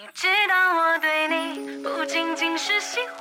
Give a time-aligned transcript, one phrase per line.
[0.00, 3.20] 你知道我对你不仅仅是喜欢，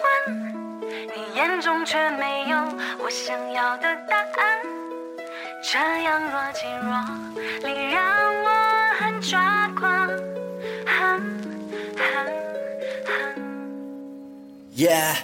[0.84, 2.58] 你眼中却没有
[3.04, 4.60] 我想要的答案。
[5.64, 6.94] 这样若即若
[7.68, 8.06] 离，让
[8.44, 8.50] 我
[9.00, 10.08] 很抓狂。
[10.86, 11.20] 哼
[11.98, 12.28] 哼
[13.08, 13.42] 哼
[14.76, 15.16] Yeah，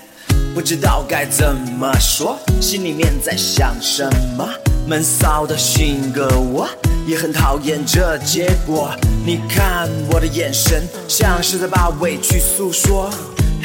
[0.56, 4.04] 不知道该怎么说，心里面在想什
[4.36, 4.50] 么。
[4.88, 6.68] 闷骚的性格，我
[7.06, 8.92] 也很讨厌这结果。
[9.26, 13.10] 你看我的眼神，像是在把委屈诉说。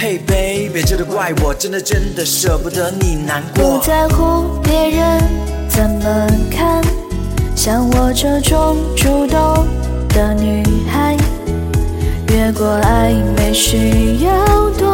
[0.00, 3.84] Hey baby，这都怪我，真的真的舍不得你难过不。
[3.84, 5.20] 在乎别人
[5.68, 6.80] 怎么看，
[7.56, 9.66] 像我这种主动
[10.10, 11.16] 的女孩，
[12.28, 14.87] 越过暧昧需要多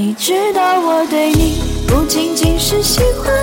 [0.00, 3.34] 你知道我对你不仅仅是喜欢，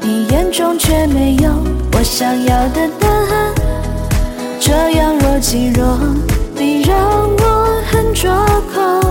[0.00, 1.50] 你眼中却没有
[1.92, 3.52] 我想要的答案。
[4.60, 5.98] 这样若即若
[6.54, 9.02] 离，让我很抓狂。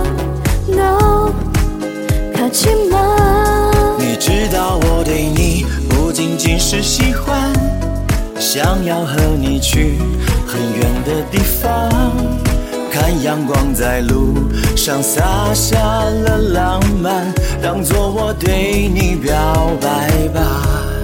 [0.65, 1.33] No，
[2.33, 3.97] 客气吗？
[3.99, 7.52] 你知道我对你不仅仅是喜欢，
[8.39, 9.97] 想要和你去
[10.47, 11.91] 很远的地方，
[12.97, 14.33] 看阳光在路
[14.73, 17.25] 上洒下了浪漫，
[17.61, 20.94] 当作我对你表白吧。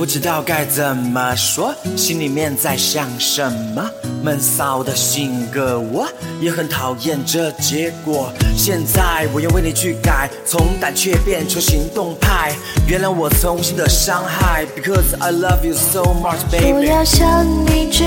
[0.00, 3.86] 不知道该怎么说，心里面在想什么。
[4.22, 6.08] 闷骚的性格，我
[6.40, 8.32] 也很讨厌这结果。
[8.56, 12.54] 现在我要为你去改，从胆怯变成行动派，
[12.88, 16.72] 原谅我曾经的伤害，Because I love you so much, baby。
[16.72, 18.02] 不要想你只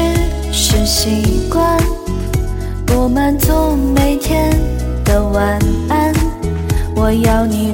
[0.52, 1.80] 是习惯，
[2.88, 4.60] 不满足每天
[5.06, 5.60] 的晚
[5.90, 6.12] 安。
[6.96, 7.72] 我要你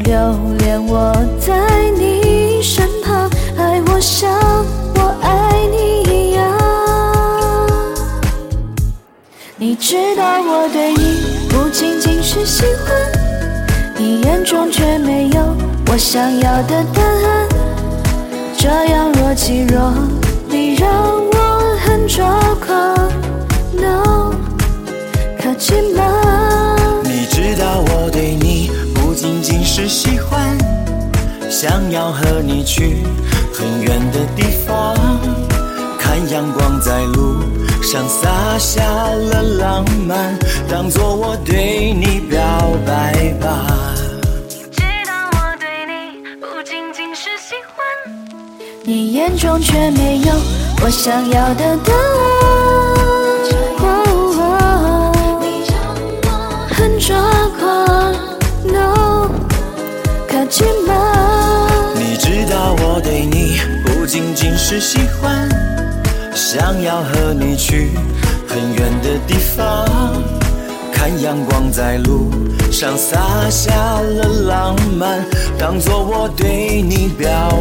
[9.69, 12.91] 你知道我对你不仅仅是喜欢，
[13.99, 15.55] 你眼中却没有
[15.91, 17.47] 我想要的答案。
[18.57, 19.93] 这样若即若
[20.49, 22.95] 离，让我很抓狂。
[23.79, 24.33] No，
[25.39, 26.03] 客气吗？
[27.03, 30.57] 你知道我对你不仅仅是喜欢，
[31.47, 33.03] 想要和你去
[33.53, 34.95] 很远的地方，
[35.99, 37.18] 看阳光在路
[37.91, 40.37] 上洒下了浪漫，
[40.69, 42.39] 当作我对你表
[42.85, 43.65] 白吧。
[44.69, 47.83] 知道我对你不仅仅是喜欢。
[48.83, 50.31] 你眼中却没有
[50.83, 52.29] 我想要的答案。
[56.69, 57.17] 很抓
[57.59, 58.13] 狂
[58.65, 59.31] ，No，
[60.27, 60.93] 客气吗？
[61.95, 65.48] 你知道我对你不仅仅是喜欢，
[66.51, 67.91] 想要和你去
[68.47, 69.87] 很远的地方，
[70.91, 72.31] 看阳光在路
[72.71, 73.71] 上洒下
[74.01, 75.23] 了浪漫，
[75.59, 77.58] 当作我对你表。